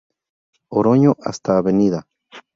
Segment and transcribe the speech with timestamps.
[0.69, 1.67] Oroño hasta Av.